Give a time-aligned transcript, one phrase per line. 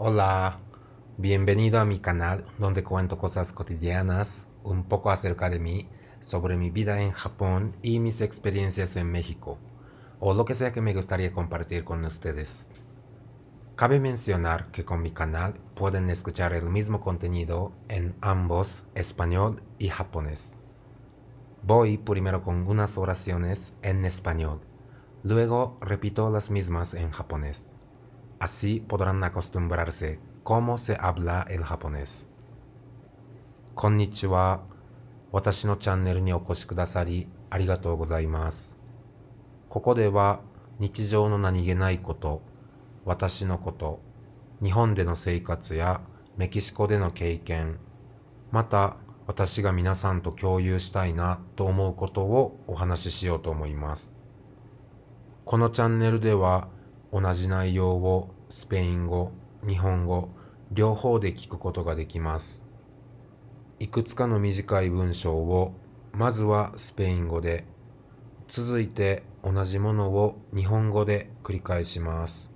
[0.00, 0.60] Hola,
[1.16, 5.88] bienvenido a mi canal donde cuento cosas cotidianas, un poco acerca de mí,
[6.20, 9.58] sobre mi vida en Japón y mis experiencias en México,
[10.20, 12.70] o lo que sea que me gustaría compartir con ustedes.
[13.74, 19.88] Cabe mencionar que con mi canal pueden escuchar el mismo contenido en ambos español y
[19.88, 20.54] japonés.
[21.64, 24.60] Voy primero con unas oraciones en español,
[25.24, 27.72] luego repito las mismas en japonés.
[28.40, 32.28] Así podrán acostumbrarse cómo se habla el japonés?
[33.74, 34.60] こんにちは。
[35.32, 38.78] 私のチャンネルにお越しくださりありがとうございます。
[39.68, 40.40] ここでは
[40.78, 42.42] 日常の何気ないこと、
[43.04, 44.00] 私のこと、
[44.62, 46.00] 日本での生活や
[46.36, 47.80] メキシコでの経験、
[48.52, 54.14] また私が皆さんと共有したいなと思うことをお話ししようと思います。
[55.44, 56.68] このチャンネルでは
[57.12, 59.32] 同じ内容をスペイン語、
[59.66, 60.28] 日本語、
[60.70, 62.64] 両方で聞くことができます。
[63.78, 65.72] いくつかの短い文章を
[66.12, 67.64] まずはスペイン語で、
[68.48, 72.52] 続いて同じものを日本語で繰り返します。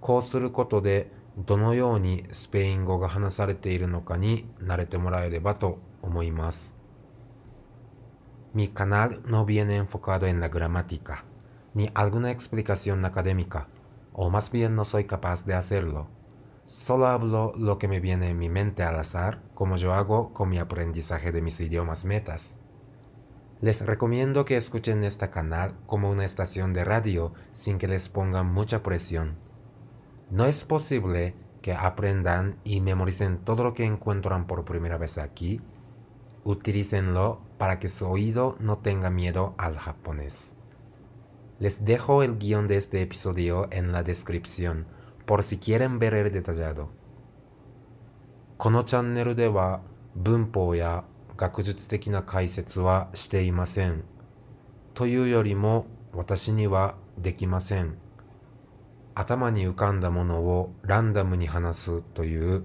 [0.00, 1.10] こうすることで
[1.46, 6.76] どのようにスペイン語が話されているのかに慣れてもらえればと思います。
[8.54, 11.24] Mi canal no viene enfocado en la gramática,
[11.74, 13.68] ni alguna explicación académica,
[14.12, 16.08] o más bien no soy capaz de hacerlo.
[16.66, 20.50] Solo hablo lo que me viene en mi mente al azar, como yo hago con
[20.50, 22.60] mi aprendizaje de mis idiomas metas.
[23.60, 28.52] Les recomiendo que escuchen este canal como una estación de radio sin que les pongan
[28.52, 29.36] mucha presión.
[30.30, 35.62] No es posible que aprendan y memoricen todo lo que encuentran por primera vez aquí.
[36.44, 40.57] Utilícenlo para que su oído no tenga miedo al japonés.
[41.60, 44.86] Les dejo el guión de este episodio en la descripción
[45.26, 46.88] por si quieren ver el detallado.
[48.58, 49.80] このチャンネルでは
[50.14, 51.02] 文法や
[51.36, 54.04] 学術的な解説はしていません。
[54.94, 57.98] というよりも私にはできません。
[59.16, 62.62] 頭に浮かんだものをランダムに話すという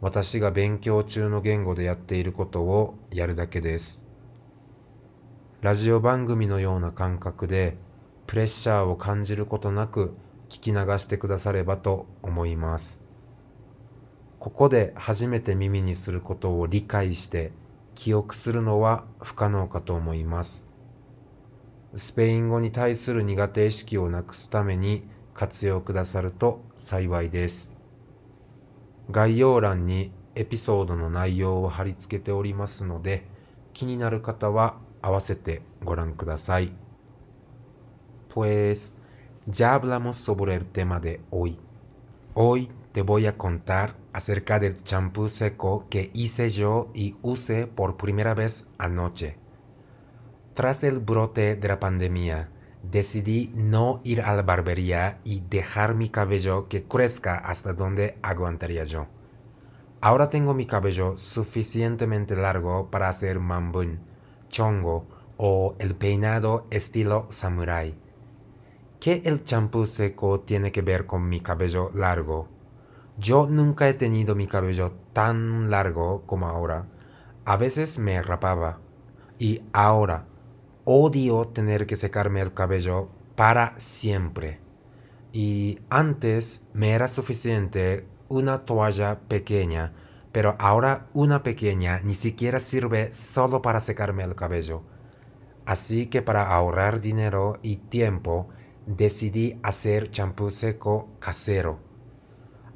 [0.00, 4.06] 私が勉強中の言語でやっていることをやるだけです。
[5.62, 7.76] ラジオ番組のような感覚で
[8.26, 10.14] プレッシャーを感じることなく
[10.48, 13.04] 聞き流してくださればと思います。
[14.38, 17.52] ここで初めて耳にすることを理解して
[17.94, 20.72] 記憶するのは不可能かと思います。
[21.94, 27.72] スペイン語に対する苦手意識をなくすために活用くださると幸いです。
[29.10, 33.24] 概要欄にエピソードの内容を貼り付けておりますので、
[33.72, 36.72] 気になる方は合わせてご覧ください。
[38.36, 38.96] Pues
[39.46, 41.58] ya hablamos sobre el tema de hoy.
[42.34, 47.96] Hoy te voy a contar acerca del champú seco que hice yo y usé por
[47.96, 49.38] primera vez anoche.
[50.52, 52.50] Tras el brote de la pandemia,
[52.82, 58.84] decidí no ir a la barbería y dejar mi cabello que crezca hasta donde aguantaría
[58.84, 59.06] yo.
[60.02, 63.98] Ahora tengo mi cabello suficientemente largo para hacer mambun,
[64.50, 65.06] chongo
[65.38, 67.96] o el peinado estilo samurai.
[69.00, 72.48] ¿Qué el champú seco tiene que ver con mi cabello largo?
[73.18, 76.86] Yo nunca he tenido mi cabello tan largo como ahora.
[77.44, 78.80] A veces me rapaba.
[79.38, 80.26] Y ahora
[80.84, 84.60] odio tener que secarme el cabello para siempre.
[85.32, 89.92] Y antes me era suficiente una toalla pequeña,
[90.32, 94.82] pero ahora una pequeña ni siquiera sirve solo para secarme el cabello.
[95.66, 98.48] Así que para ahorrar dinero y tiempo,
[98.85, 101.79] decidí hacer champú seco casero.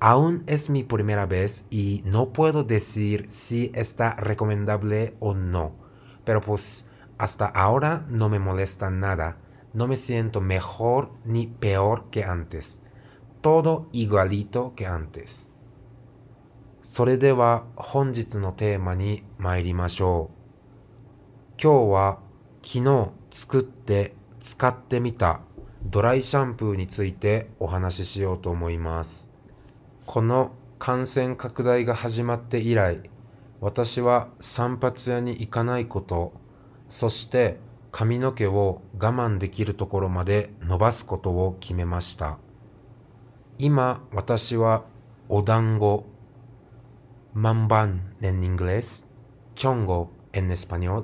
[0.00, 5.72] Aún es mi primera vez y no puedo decir si está recomendable o no,
[6.24, 6.84] pero pues
[7.18, 9.38] hasta ahora no me molesta nada,
[9.72, 12.82] no me siento mejor ni peor que antes,
[13.40, 15.52] todo igualito que antes.
[16.80, 21.60] それでは本日のテーマに参りましょう。
[21.62, 22.18] 今日は
[22.62, 25.42] 昨日作って使ってみた
[25.85, 29.31] ドライシャンプーについてお話ししようと思います。
[30.05, 33.09] この感染拡大が始まって以来、
[33.59, 36.33] 私は散髪屋に行かないこと、
[36.87, 37.57] そして
[37.91, 42.37] 髪の毛を我慢できるところまで伸ばすことを決めました。
[43.59, 44.85] 今、私は
[45.29, 46.05] お団子、
[47.35, 49.05] mamban en inglés,
[49.55, 51.03] chongo en español,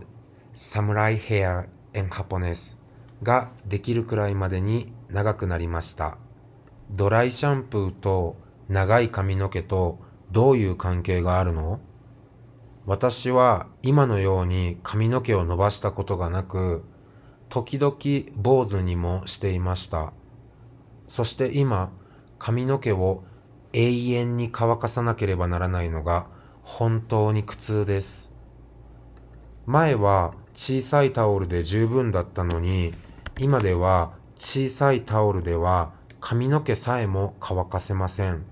[0.53, 2.78] samurai hair en japonés
[3.21, 6.17] ができるくらいまでに長くなりました。
[6.91, 8.35] ドライシャンプーと
[8.67, 9.99] 長い髪の毛と
[10.31, 11.79] どういう関係があるの？
[12.85, 16.83] 私は今のように髪の毛を伸ばしたことがなく、
[17.49, 17.95] 時々
[18.35, 20.13] 坊主にもしていました。
[21.07, 21.91] そして今、
[22.37, 23.23] 髪の毛を
[23.73, 26.27] 永遠に乾かさなければならないのが
[26.63, 28.33] 本当に苦痛です。
[29.65, 32.93] 前は小さいタオルで十分だったのに、
[33.41, 38.43] 今では小さいタオルでは髪の毛さえも乾かせません。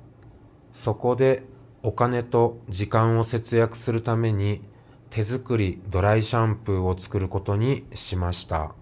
[0.72, 1.44] そこで
[1.84, 4.62] お金と時間を節約するために
[5.10, 8.75] 手作りドライシャンプーを作ることにしました。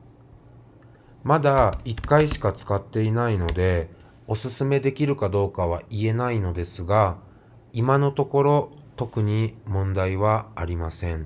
[1.24, 3.90] まだ1回しか使っていないので
[4.28, 7.18] おすすめできるかどうかは言えないのですが
[7.74, 11.26] 今のところ特に問題はありません。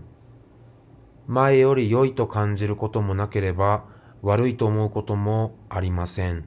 [1.28, 6.45] 前より良いと感じることもなければ悪いと思うこともありません。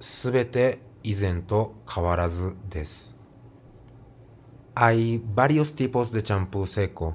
[0.00, 3.16] すべて以前と変わらずです。
[4.74, 7.14] Hay varios tipos de champú seco,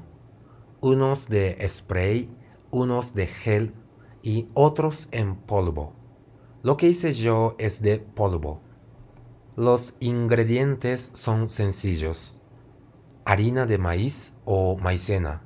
[0.81, 2.30] unos de spray,
[2.71, 3.74] unos de gel
[4.21, 5.94] y otros en polvo.
[6.63, 8.62] Lo que hice yo es de polvo.
[9.56, 12.42] Los ingredientes son sencillos.
[13.24, 15.44] Harina de maíz o maicena,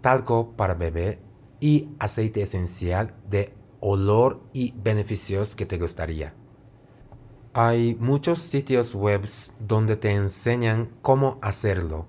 [0.00, 1.18] talco para bebé
[1.59, 6.33] y aceite esencial de olor y beneficios que te gustaría.
[7.53, 9.27] Hay muchos sitios web
[9.59, 12.05] donde te enseñan cómo hacerlo,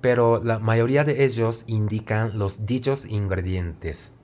[0.00, 4.14] pero la mayoría de ellos indican los dichos ingredientes.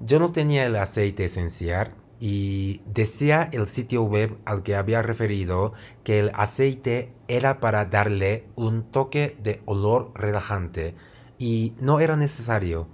[0.00, 5.72] Yo no tenía el aceite esencial y decía el sitio web al que había referido
[6.04, 10.94] que el aceite era para darle un toque de olor relajante
[11.38, 12.88] y no era necesario,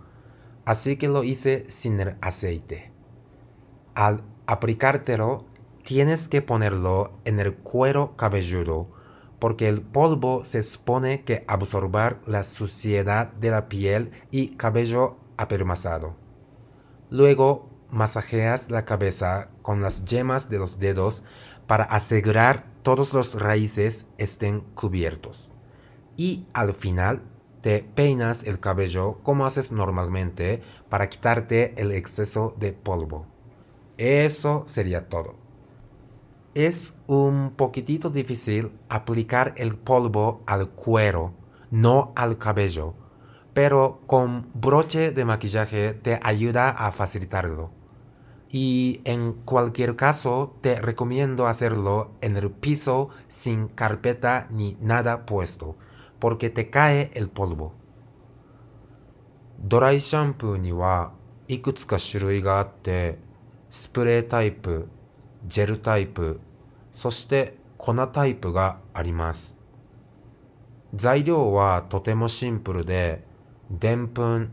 [0.64, 2.92] así que lo hice sin el aceite.
[3.94, 5.44] Al aplicártelo
[5.82, 8.88] tienes que ponerlo en el cuero cabelludo,
[9.38, 16.16] porque el polvo se supone que absorber la suciedad de la piel y cabello apermazado.
[17.10, 21.22] Luego masajeas la cabeza con las yemas de los dedos
[21.66, 25.52] para asegurar todos los raíces estén cubiertos.
[26.16, 27.22] Y al final
[27.64, 33.24] te peinas el cabello como haces normalmente para quitarte el exceso de polvo.
[33.96, 35.36] Eso sería todo.
[36.52, 41.32] Es un poquitito difícil aplicar el polvo al cuero,
[41.70, 42.92] no al cabello,
[43.54, 47.70] pero con broche de maquillaje te ayuda a facilitarlo.
[48.50, 55.76] Y en cualquier caso te recomiendo hacerlo en el piso sin carpeta ni nada puesto,
[56.24, 57.72] porque te cae el polvo.
[59.60, 61.12] ドライシャンプーには
[61.48, 63.18] いくつか種類があって
[63.68, 64.88] スプレータイプ
[65.46, 66.40] ジェルタイプ、
[66.94, 69.58] そして粉タイプがあります。
[70.94, 73.22] 材料はとてもシンプルで、
[73.70, 74.50] でんぷん、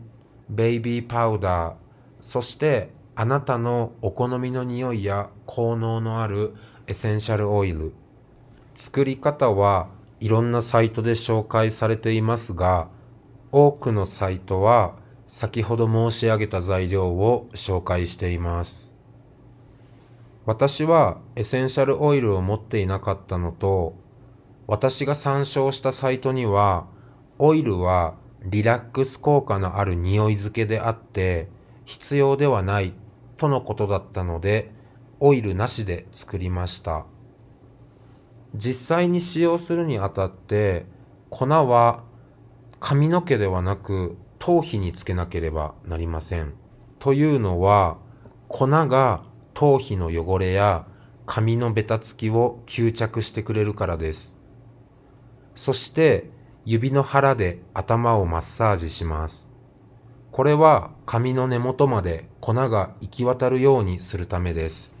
[0.50, 1.74] ベイビーパウダー、
[2.20, 6.52] そしてあなたのお好みの匂いや効能のある
[6.86, 7.94] エッセンシャルオイル。
[8.74, 9.88] 作り方は
[10.22, 12.86] いろんなサイトで紹介されていますが、
[13.50, 14.94] 多くのサイトは
[15.26, 18.94] 先ほど申し上げた材料を紹介しています。
[20.46, 23.96] 私はエセンシャルオイルを持っていなかったのと、
[24.68, 26.86] 私が参照したサイトには、
[27.40, 31.48] オイルはリラックス効果のある匂い付けであって、
[31.84, 32.92] 必要ではない
[33.38, 34.70] とのことだったので、
[35.18, 37.06] オイルなしで作りました。
[38.54, 40.86] 実際に使用するにあたって、
[41.30, 42.02] 粉は
[42.80, 46.54] 髪の毛ではなく頭皮につけなければなりません。
[46.98, 47.98] というのは、
[48.48, 49.22] 粉が
[49.54, 50.86] 頭皮の汚れや
[51.26, 54.38] 髪のベタつきを吸着してくれるからです。
[55.54, 56.30] そして
[56.64, 59.50] 指の腹で頭をマッサージします。
[60.30, 64.94] これは髪の根元まで粉が行き渡るようにするためです。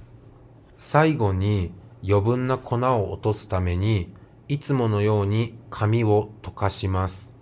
[0.76, 1.72] 最後に
[2.06, 4.12] 余分な粉を落とすために
[4.48, 7.34] いつものように髪を溶かします。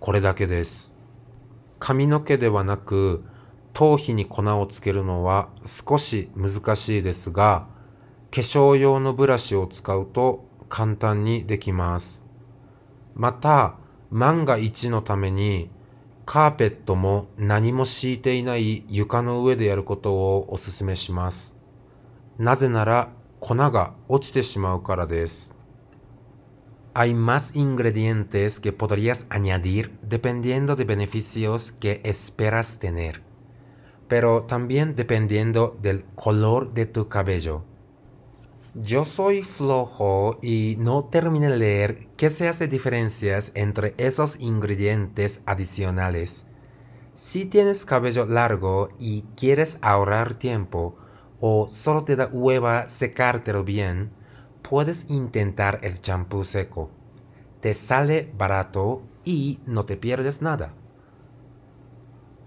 [0.00, 0.96] これだけです。
[1.78, 3.24] 髪の毛ではなく
[3.72, 7.66] 頭皮に粉をつけるのは少し難しいですが、
[8.30, 12.26] 化粧用のブラシを使うと簡単にできます。
[13.14, 13.76] また、
[14.10, 15.70] 万が一のために、
[16.24, 21.56] カーペットも何も敷いていない床の上でやることをお勧めします。
[22.38, 23.10] なぜなら
[23.41, 25.55] 粉が落ちてしまうからです。
[26.93, 33.27] Hay más ingredientes que podrías añadir dependiendo de beneficios que esperas tener.
[34.07, 37.63] pero también dependiendo del color de tu cabello.
[38.73, 45.41] Yo soy flojo y no terminé de leer qué se hace diferencias entre esos ingredientes
[45.45, 46.43] adicionales.
[47.15, 50.95] Si tienes cabello largo y quieres ahorrar tiempo
[51.44, 54.12] o solo te da hueva secártelo bien,
[54.62, 56.88] puedes intentar el champú seco.
[57.60, 60.72] Te sale barato y no te pierdes nada.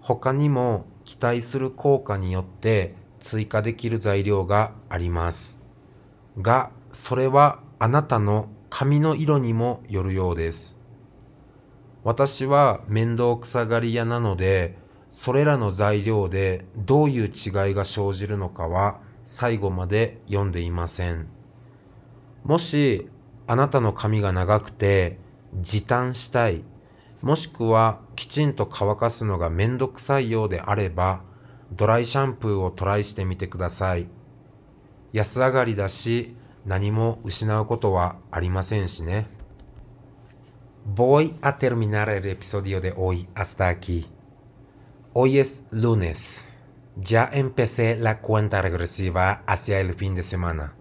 [0.00, 5.62] 他にも期待する効果によって追加できる材料があります。
[6.40, 10.78] が、それはあなたの髪の色にもよるようです。
[12.02, 21.28] 私は面倒くさがり屋なので、それらの材料でどういう違いが生じるのかは最後まで読んでいません。
[22.44, 23.08] もし
[23.46, 25.18] あなたの髪が長くて
[25.60, 26.64] 時短したい、
[27.22, 31.22] もしくはきちんと乾かすのがめんどくさいようであれば、
[31.72, 34.06] ドライシャンプーをトライしてみてください。
[35.12, 39.28] 安上がりだし、何も失うことはありませんしね。
[40.94, 44.15] Voy a terminar el episodio de hoy hasta aquí.
[45.18, 46.46] Hoy es lunes.
[46.94, 50.74] Ya empecé la cuenta regresiva hacia el fin de semana.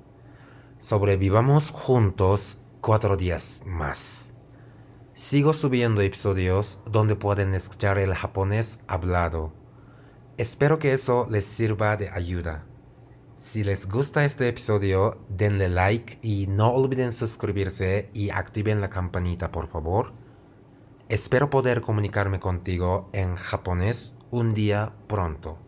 [0.77, 4.31] Sobrevivamos juntos cuatro días más.
[5.13, 9.53] Sigo subiendo episodios donde pueden escuchar el japonés hablado.
[10.35, 12.65] Espero que eso les sirva de ayuda.
[13.37, 19.53] Si les gusta este episodio, denle like y no olviden suscribirse y activen la campanita
[19.53, 20.24] por favor.
[21.07, 25.59] Espero poder comunicarme contigo en japonés un día pronto.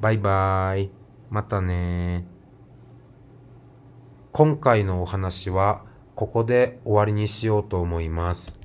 [0.00, 0.90] Bye bye.
[1.28, 2.24] またね
[4.32, 8.58] 今回のお話はここで終わりにしようと思います。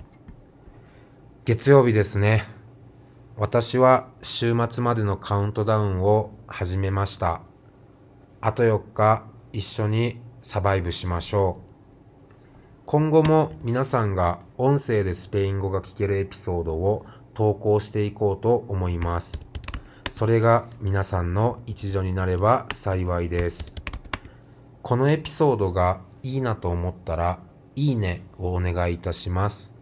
[1.44, 2.46] 月曜日ですね。
[3.36, 7.42] 私は週末までのカウントダウンを始めました。
[8.40, 11.66] あと4日一緒にサバイブしましょう。
[12.86, 19.46] 今後も皆さんが音声でスペイン語が聞けるエピソードを投稿していこうと思います。
[20.10, 23.76] それが皆さんの一助になれば幸いです。
[24.82, 27.40] このエピソードがいいなと思ったら、
[27.76, 29.76] いいねをお願いいたします。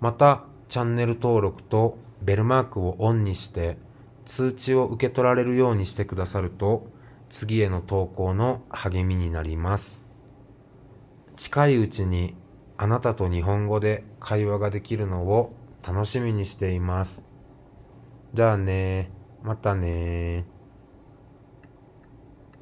[0.00, 3.78] また、チャンネル登録とベルマークをオンにして
[4.26, 6.86] 通知を受け取られるようにしてくださると
[7.30, 10.06] 次への投稿の励みになります。
[11.36, 12.34] 近いうちに
[12.80, 15.52] あなたと日本語で会話ができるのを
[15.86, 17.28] 楽しみにしています。
[18.34, 19.10] じゃあね
[19.42, 20.44] またね